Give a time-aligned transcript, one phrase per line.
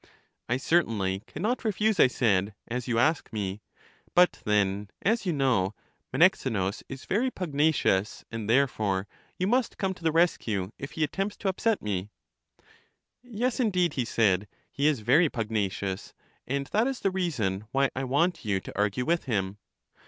[0.49, 3.61] I certainly can not refuse, I said, as you ask me;
[4.15, 5.75] but then, as you know,
[6.11, 11.03] Menexenus is very pugna cious, and therefore you must come to the rescue if he
[11.03, 12.09] attempts to upset me.
[13.21, 16.15] Yes, indeed, he said; he is very pugnacious,
[16.47, 19.59] and that is the reason why I want you to argue with him.